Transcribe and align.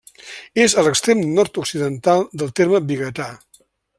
És 0.61 0.75
a 0.81 0.85
l'extrem 0.87 1.21
nord-occidental 1.35 2.25
del 2.43 2.57
terme 2.61 2.83
biguetà. 2.93 3.31